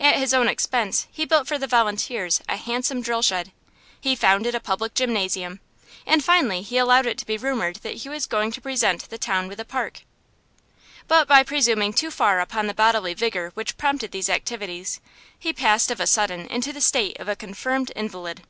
[0.00, 3.52] At his own expense he built for the Volunteers a handsome drill shed;
[4.00, 5.60] he founded a public gymnasium;
[6.04, 9.18] and finally he allowed it to be rumoured that he was going to present the
[9.18, 10.00] town with a park.
[11.06, 14.98] But by presuming too far upon the bodily vigour which prompted these activities,
[15.38, 18.42] he passed of a sudden into the state of a confirmed invalid.